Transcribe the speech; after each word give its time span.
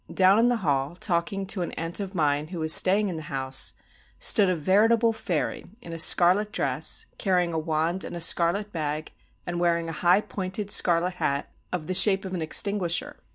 Down 0.11 0.39
in 0.39 0.47
the 0.47 0.57
hall, 0.65 0.95
talking 0.95 1.45
to 1.45 1.61
an 1.61 1.73
aunt 1.73 1.99
of 1.99 2.15
mine 2.15 2.47
who 2.47 2.57
was 2.57 2.73
staying 2.73 3.07
in 3.09 3.17
the 3.17 3.21
house, 3.29 3.75
stood 4.17 4.49
a 4.49 4.55
veritable 4.55 5.13
fairy, 5.13 5.67
in 5.79 5.93
a 5.93 5.99
scarlet 5.99 6.51
dress, 6.51 7.05
carrying 7.19 7.53
a 7.53 7.59
wand 7.59 8.03
and 8.03 8.15
a 8.15 8.19
scarlet 8.19 8.71
bag, 8.71 9.11
and 9.45 9.59
wearing 9.59 9.89
a 9.89 9.99
high 10.01 10.21
pointed 10.21 10.71
scarlet 10.71 11.13
hat, 11.21 11.51
of 11.71 11.85
the 11.85 11.93
shape 11.93 12.25
of 12.25 12.33
an 12.33 12.41
extinguisher. 12.41 13.17